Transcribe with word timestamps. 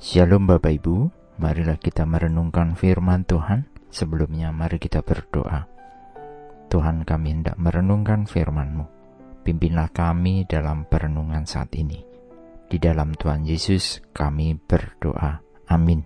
Shalom 0.00 0.48
Bapak 0.48 0.80
Ibu, 0.80 1.12
marilah 1.44 1.76
kita 1.76 2.08
merenungkan 2.08 2.72
firman 2.72 3.20
Tuhan. 3.28 3.68
Sebelumnya 3.92 4.48
mari 4.48 4.80
kita 4.80 5.04
berdoa. 5.04 5.68
Tuhan 6.72 7.04
kami 7.04 7.28
hendak 7.36 7.60
merenungkan 7.60 8.24
firman-Mu. 8.24 8.88
Pimpinlah 9.44 9.92
kami 9.92 10.48
dalam 10.48 10.88
perenungan 10.88 11.44
saat 11.44 11.76
ini. 11.76 12.00
Di 12.64 12.80
dalam 12.80 13.12
Tuhan 13.12 13.44
Yesus 13.44 14.00
kami 14.16 14.56
berdoa. 14.56 15.44
Amin. 15.68 16.00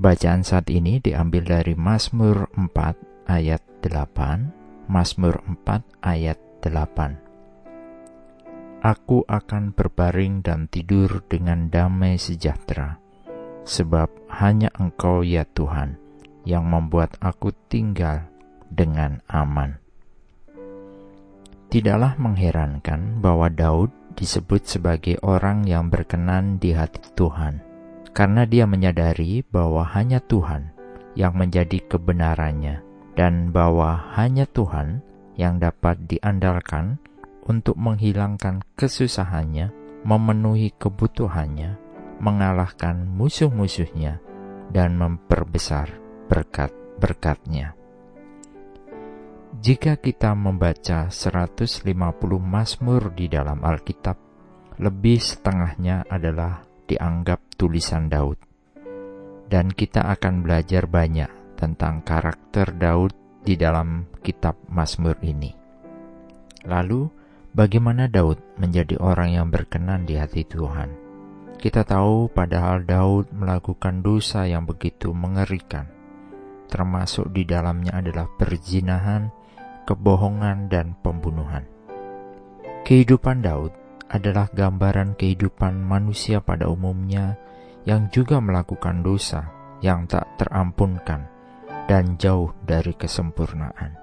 Bacaan 0.00 0.40
saat 0.40 0.72
ini 0.72 1.04
diambil 1.04 1.44
dari 1.44 1.76
Mazmur 1.76 2.48
4 2.56 3.28
ayat 3.28 3.60
8, 3.84 4.88
Mazmur 4.88 5.36
4 5.68 5.84
ayat 6.00 6.40
8. 6.64 7.23
Aku 8.84 9.24
akan 9.24 9.72
berbaring 9.72 10.44
dan 10.44 10.68
tidur 10.68 11.24
dengan 11.24 11.72
damai 11.72 12.20
sejahtera, 12.20 13.00
sebab 13.64 14.12
hanya 14.28 14.68
Engkau 14.76 15.24
ya 15.24 15.48
Tuhan 15.48 15.96
yang 16.44 16.68
membuat 16.68 17.16
aku 17.24 17.56
tinggal 17.72 18.28
dengan 18.68 19.24
aman. 19.24 19.80
Tidaklah 21.72 22.20
mengherankan 22.20 23.24
bahwa 23.24 23.48
Daud 23.48 23.88
disebut 24.20 24.68
sebagai 24.68 25.16
orang 25.24 25.64
yang 25.64 25.88
berkenan 25.88 26.60
di 26.60 26.76
hati 26.76 27.00
Tuhan, 27.16 27.64
karena 28.12 28.44
dia 28.44 28.68
menyadari 28.68 29.48
bahwa 29.48 29.80
hanya 29.96 30.20
Tuhan 30.20 30.76
yang 31.16 31.32
menjadi 31.32 31.80
kebenarannya, 31.88 32.84
dan 33.16 33.48
bahwa 33.48 34.12
hanya 34.12 34.44
Tuhan 34.44 35.00
yang 35.40 35.56
dapat 35.56 36.04
diandalkan 36.04 37.00
untuk 37.44 37.76
menghilangkan 37.76 38.64
kesusahannya, 38.76 39.72
memenuhi 40.04 40.72
kebutuhannya, 40.76 41.76
mengalahkan 42.20 43.04
musuh-musuhnya, 43.04 44.20
dan 44.72 44.96
memperbesar 44.96 45.92
berkat-berkatnya. 46.28 47.76
Jika 49.54 49.96
kita 49.96 50.34
membaca 50.34 51.08
150 51.08 51.86
Mazmur 52.42 53.14
di 53.14 53.30
dalam 53.30 53.62
Alkitab, 53.62 54.18
lebih 54.82 55.22
setengahnya 55.22 56.02
adalah 56.10 56.66
dianggap 56.90 57.54
tulisan 57.54 58.10
Daud. 58.10 58.36
Dan 59.46 59.70
kita 59.70 60.10
akan 60.10 60.42
belajar 60.42 60.90
banyak 60.90 61.54
tentang 61.54 62.02
karakter 62.02 62.74
Daud 62.74 63.14
di 63.46 63.54
dalam 63.54 64.10
kitab 64.24 64.58
Mazmur 64.66 65.22
ini. 65.22 65.54
Lalu, 66.66 67.23
Bagaimana 67.54 68.10
Daud 68.10 68.42
menjadi 68.58 68.98
orang 68.98 69.30
yang 69.30 69.46
berkenan 69.46 70.10
di 70.10 70.18
hati 70.18 70.42
Tuhan? 70.42 70.90
Kita 71.54 71.86
tahu 71.86 72.26
padahal 72.26 72.82
Daud 72.82 73.30
melakukan 73.30 74.02
dosa 74.02 74.42
yang 74.42 74.66
begitu 74.66 75.14
mengerikan. 75.14 75.86
Termasuk 76.66 77.30
di 77.30 77.46
dalamnya 77.46 78.02
adalah 78.02 78.26
perzinahan, 78.26 79.30
kebohongan, 79.86 80.66
dan 80.66 80.98
pembunuhan. 80.98 81.62
Kehidupan 82.82 83.46
Daud 83.46 83.70
adalah 84.10 84.50
gambaran 84.50 85.14
kehidupan 85.14 85.78
manusia 85.78 86.42
pada 86.42 86.66
umumnya 86.66 87.38
yang 87.86 88.10
juga 88.10 88.42
melakukan 88.42 89.06
dosa 89.06 89.46
yang 89.78 90.10
tak 90.10 90.26
terampunkan 90.42 91.30
dan 91.86 92.18
jauh 92.18 92.50
dari 92.66 92.98
kesempurnaan. 92.98 93.94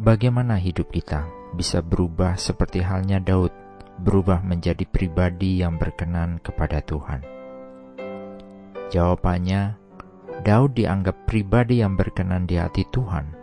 Bagaimana 0.00 0.56
hidup 0.56 0.88
kita 0.88 1.37
bisa 1.54 1.80
berubah 1.84 2.36
seperti 2.36 2.82
halnya 2.82 3.22
Daud, 3.22 3.52
berubah 4.00 4.44
menjadi 4.44 4.84
pribadi 4.88 5.62
yang 5.62 5.76
berkenan 5.76 6.42
kepada 6.42 6.82
Tuhan? 6.84 7.22
Jawabannya, 8.88 9.76
Daud 10.42 10.78
dianggap 10.78 11.28
pribadi 11.28 11.84
yang 11.84 11.98
berkenan 11.98 12.48
di 12.48 12.56
hati 12.56 12.86
Tuhan 12.88 13.34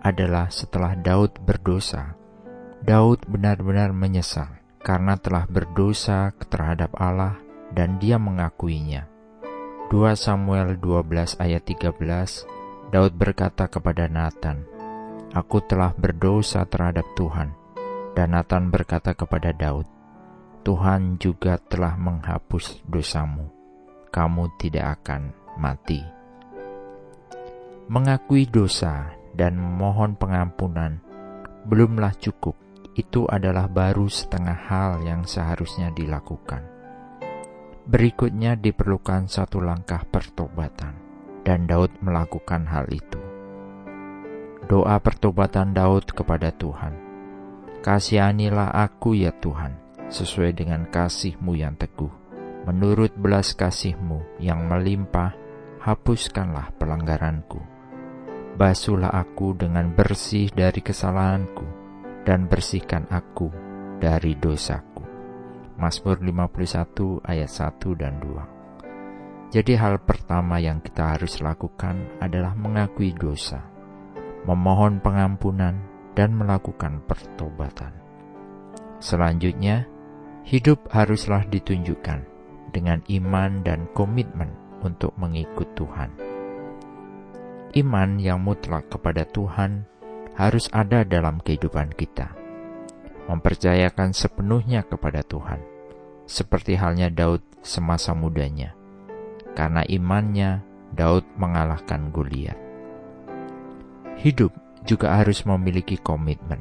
adalah 0.00 0.48
setelah 0.48 0.94
Daud 0.96 1.36
berdosa. 1.42 2.14
Daud 2.80 3.26
benar-benar 3.26 3.90
menyesal 3.90 4.48
karena 4.80 5.18
telah 5.18 5.44
berdosa 5.50 6.30
terhadap 6.48 6.94
Allah 6.96 7.36
dan 7.74 7.98
dia 7.98 8.16
mengakuinya. 8.16 9.10
2 9.90 10.14
Samuel 10.14 10.78
12 10.78 11.40
ayat 11.40 11.64
13, 11.64 12.92
Daud 12.92 13.12
berkata 13.16 13.68
kepada 13.68 14.06
Nathan, 14.06 14.64
Aku 15.36 15.60
telah 15.60 15.92
berdosa 15.92 16.64
terhadap 16.64 17.04
Tuhan. 17.12 17.52
Dan 18.16 18.34
Nathan 18.34 18.72
berkata 18.72 19.14
kepada 19.14 19.54
Daud, 19.54 19.86
Tuhan 20.64 21.20
juga 21.22 21.60
telah 21.60 21.94
menghapus 21.94 22.82
dosamu. 22.88 23.46
Kamu 24.08 24.58
tidak 24.58 24.98
akan 24.98 25.30
mati. 25.60 26.02
Mengakui 27.92 28.48
dosa 28.48 29.14
dan 29.36 29.54
memohon 29.54 30.16
pengampunan 30.18 30.98
belumlah 31.68 32.16
cukup. 32.16 32.56
Itu 32.98 33.30
adalah 33.30 33.70
baru 33.70 34.10
setengah 34.10 34.58
hal 34.66 34.90
yang 35.06 35.22
seharusnya 35.22 35.94
dilakukan. 35.94 36.66
Berikutnya 37.86 38.58
diperlukan 38.58 39.30
satu 39.30 39.62
langkah 39.62 40.02
pertobatan, 40.02 40.98
dan 41.46 41.70
Daud 41.70 41.94
melakukan 42.02 42.66
hal 42.66 42.90
itu. 42.90 43.27
Doa 44.68 45.00
pertobatan 45.00 45.72
Daud 45.72 46.12
kepada 46.12 46.52
Tuhan. 46.52 46.92
Kasihanilah 47.80 48.68
aku 48.76 49.16
ya 49.16 49.32
Tuhan, 49.32 49.80
sesuai 50.12 50.52
dengan 50.60 50.84
kasih-Mu 50.92 51.56
yang 51.56 51.72
teguh. 51.72 52.12
Menurut 52.68 53.16
belas 53.16 53.56
kasih-Mu 53.56 54.36
yang 54.44 54.68
melimpah, 54.68 55.32
hapuskanlah 55.80 56.76
pelanggaranku. 56.76 57.64
Basuhlah 58.60 59.08
aku 59.08 59.56
dengan 59.56 59.88
bersih 59.88 60.52
dari 60.52 60.84
kesalahanku, 60.84 61.64
dan 62.28 62.44
bersihkan 62.44 63.08
aku 63.08 63.48
dari 63.96 64.36
dosaku. 64.36 65.00
Mazmur 65.80 66.20
51 66.20 67.24
ayat 67.24 67.48
1 67.48 67.96
dan 67.96 68.20
2 68.20 69.48
Jadi 69.48 69.72
hal 69.80 70.04
pertama 70.04 70.60
yang 70.60 70.84
kita 70.84 71.16
harus 71.16 71.40
lakukan 71.40 72.20
adalah 72.20 72.52
mengakui 72.52 73.16
dosa 73.16 73.77
memohon 74.48 75.04
pengampunan, 75.04 75.76
dan 76.16 76.32
melakukan 76.32 77.04
pertobatan. 77.04 77.92
Selanjutnya, 78.98 79.86
hidup 80.48 80.88
haruslah 80.90 81.46
ditunjukkan 81.46 82.24
dengan 82.72 83.04
iman 83.06 83.62
dan 83.62 83.86
komitmen 83.92 84.50
untuk 84.80 85.12
mengikut 85.20 85.68
Tuhan. 85.76 86.10
Iman 87.76 88.16
yang 88.18 88.42
mutlak 88.42 88.88
kepada 88.88 89.28
Tuhan 89.28 89.84
harus 90.34 90.66
ada 90.72 91.04
dalam 91.04 91.38
kehidupan 91.44 91.92
kita. 91.94 92.32
Mempercayakan 93.28 94.16
sepenuhnya 94.16 94.82
kepada 94.88 95.20
Tuhan, 95.20 95.60
seperti 96.24 96.74
halnya 96.80 97.12
Daud 97.12 97.44
semasa 97.60 98.16
mudanya. 98.16 98.72
Karena 99.52 99.84
imannya, 99.84 100.64
Daud 100.96 101.28
mengalahkan 101.36 102.08
Goliat. 102.08 102.67
Hidup 104.18 104.50
juga 104.82 105.14
harus 105.14 105.46
memiliki 105.46 105.94
komitmen. 105.94 106.58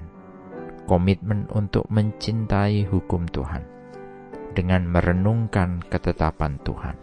Komitmen 0.85 1.49
untuk 1.49 1.89
mencintai 1.89 2.85
hukum 2.85 3.25
Tuhan 3.25 3.65
dengan 4.53 4.85
merenungkan 4.85 5.81
ketetapan 5.81 6.61
Tuhan. 6.61 6.95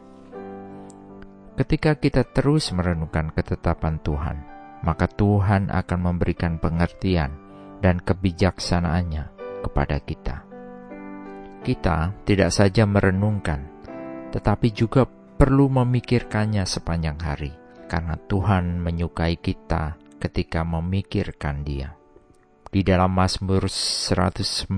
Ketika 1.58 1.98
kita 1.98 2.22
terus 2.30 2.70
merenungkan 2.70 3.34
ketetapan 3.34 3.98
Tuhan, 4.06 4.36
maka 4.86 5.10
Tuhan 5.10 5.74
akan 5.74 5.98
memberikan 5.98 6.62
pengertian 6.62 7.34
dan 7.82 7.98
kebijaksanaannya 7.98 9.24
kepada 9.66 9.98
kita. 10.06 10.46
Kita 11.66 12.14
tidak 12.22 12.54
saja 12.54 12.86
merenungkan, 12.86 13.58
tetapi 14.30 14.70
juga 14.70 15.02
perlu 15.34 15.66
memikirkannya 15.66 16.62
sepanjang 16.62 17.18
hari, 17.18 17.50
karena 17.90 18.14
Tuhan 18.30 18.78
menyukai 18.78 19.34
kita 19.34 20.03
ketika 20.24 20.64
memikirkan 20.64 21.60
dia. 21.60 21.92
Di 22.72 22.80
dalam 22.80 23.12
Mazmur 23.12 23.68
119 23.68 24.72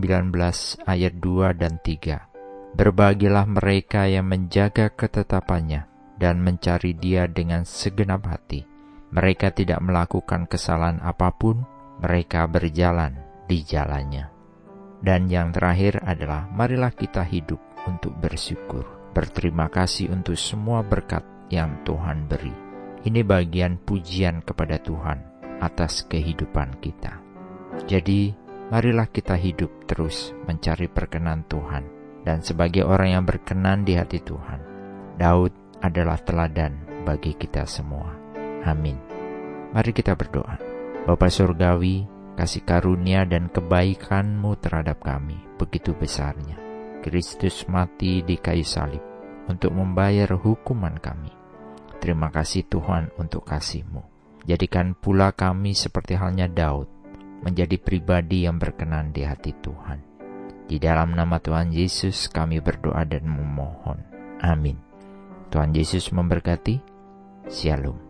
ayat 0.84 1.14
2 1.22 1.54
dan 1.54 1.78
3, 1.80 2.36
Berbagilah 2.76 3.48
mereka 3.48 4.04
yang 4.04 4.28
menjaga 4.28 4.92
ketetapannya 4.92 5.88
dan 6.20 6.44
mencari 6.44 6.92
dia 6.92 7.24
dengan 7.24 7.64
segenap 7.64 8.28
hati. 8.28 8.68
Mereka 9.16 9.56
tidak 9.56 9.80
melakukan 9.80 10.44
kesalahan 10.44 11.00
apa 11.00 11.32
pun, 11.32 11.64
mereka 12.04 12.44
berjalan 12.44 13.16
di 13.48 13.64
jalannya. 13.64 14.28
Dan 15.00 15.32
yang 15.32 15.56
terakhir 15.56 16.04
adalah 16.04 16.52
marilah 16.52 16.92
kita 16.92 17.24
hidup 17.24 17.64
untuk 17.88 18.12
bersyukur, 18.20 18.84
berterima 19.16 19.72
kasih 19.72 20.12
untuk 20.12 20.36
semua 20.36 20.84
berkat 20.84 21.24
yang 21.48 21.80
Tuhan 21.80 22.28
beri. 22.28 22.52
Ini 23.08 23.24
bagian 23.24 23.80
pujian 23.80 24.44
kepada 24.44 24.76
Tuhan 24.84 25.35
atas 25.60 26.04
kehidupan 26.06 26.80
kita. 26.80 27.20
Jadi, 27.84 28.32
marilah 28.72 29.08
kita 29.08 29.36
hidup 29.36 29.86
terus 29.86 30.32
mencari 30.48 30.88
perkenan 30.90 31.44
Tuhan 31.46 31.84
dan 32.26 32.42
sebagai 32.42 32.82
orang 32.82 33.20
yang 33.20 33.24
berkenan 33.24 33.86
di 33.86 33.94
hati 33.94 34.18
Tuhan. 34.18 34.60
Daud 35.16 35.80
adalah 35.80 36.18
teladan 36.20 37.04
bagi 37.06 37.38
kita 37.38 37.62
semua. 37.64 38.10
Amin. 38.66 38.98
Mari 39.70 39.94
kita 39.94 40.18
berdoa. 40.18 40.58
Bapa 41.06 41.30
Surgawi, 41.30 42.02
kasih 42.34 42.66
karunia 42.66 43.22
dan 43.22 43.46
kebaikanmu 43.46 44.58
terhadap 44.58 44.98
kami 45.00 45.38
begitu 45.54 45.94
besarnya. 45.94 46.58
Kristus 47.06 47.70
mati 47.70 48.26
di 48.26 48.34
kayu 48.34 48.66
salib 48.66 49.00
untuk 49.46 49.70
membayar 49.70 50.34
hukuman 50.34 50.98
kami. 50.98 51.30
Terima 52.02 52.34
kasih 52.34 52.66
Tuhan 52.66 53.14
untuk 53.14 53.46
kasih-Mu. 53.46 54.15
Jadikan 54.46 54.94
pula 54.94 55.34
kami 55.34 55.74
seperti 55.74 56.14
halnya 56.14 56.46
Daud, 56.46 56.86
menjadi 57.42 57.82
pribadi 57.82 58.46
yang 58.46 58.62
berkenan 58.62 59.10
di 59.10 59.26
hati 59.26 59.50
Tuhan. 59.58 59.98
Di 60.70 60.78
dalam 60.78 61.18
nama 61.18 61.42
Tuhan 61.42 61.74
Yesus 61.74 62.30
kami 62.30 62.62
berdoa 62.62 63.02
dan 63.02 63.26
memohon. 63.26 63.98
Amin. 64.38 64.78
Tuhan 65.50 65.74
Yesus 65.74 66.14
memberkati. 66.14 66.78
Shalom. 67.50 68.05